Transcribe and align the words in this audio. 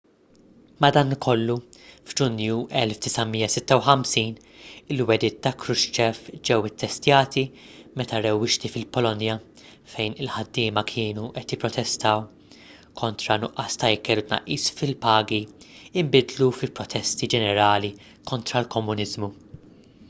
madankollu 0.83 1.55
f’ġunju 2.11 2.53
1956 2.77 4.21
il-wegħdiet 4.93 5.35
ta’ 5.47 5.51
krushchev 5.63 6.21
ġew 6.49 6.63
ittestjati 6.69 7.43
meta 8.01 8.21
rewwixti 8.25 8.71
fil-polonja 8.77 9.35
fejn 9.95 10.17
il-ħaddiema 10.25 10.83
kienu 10.93 11.25
qed 11.37 11.53
jipprotestaw 11.55 12.23
kontra 13.03 13.37
nuqqas 13.43 13.77
ta’ 13.83 13.91
ikel 13.99 14.23
u 14.23 14.23
tnaqqis 14.31 14.65
fi-pagi 14.79 15.43
inbidlu 16.05 16.49
fi 16.61 16.71
protesti 16.81 17.29
ġenerali 17.35 17.93
kontra 18.33 18.63
l-komuniżmu 18.65 19.31